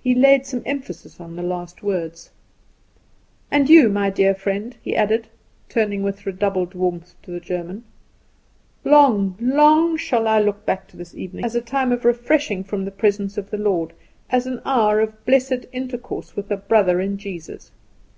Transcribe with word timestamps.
He 0.00 0.14
laid 0.14 0.46
some 0.46 0.62
emphasis 0.64 1.20
on 1.20 1.36
the 1.36 1.42
last 1.42 1.82
words. 1.82 2.30
"And 3.50 3.68
you, 3.68 3.90
my 3.90 4.08
dear 4.08 4.34
friend," 4.34 4.74
he 4.80 4.96
added, 4.96 5.28
turning 5.68 6.02
with 6.02 6.24
redoubled 6.24 6.72
warmth 6.74 7.14
to 7.22 7.30
the 7.32 7.38
German, 7.38 7.84
"long, 8.82 9.36
long 9.38 9.98
shall 9.98 10.26
I 10.26 10.40
look 10.40 10.64
back 10.64 10.88
to 10.88 10.96
this 10.96 11.14
evening 11.14 11.44
as 11.44 11.54
a 11.54 11.60
time 11.60 11.92
of 11.92 12.06
refreshing 12.06 12.64
from 12.64 12.86
the 12.86 12.90
presence 12.90 13.36
of 13.36 13.50
the 13.50 13.58
Lord, 13.58 13.92
as 14.30 14.46
an 14.46 14.62
hour 14.64 15.00
of 15.00 15.22
blessed 15.26 15.66
intercourse 15.70 16.34
with 16.34 16.50
a 16.50 16.56
brother 16.56 16.98
in 16.98 17.18
Jesus. 17.18 17.72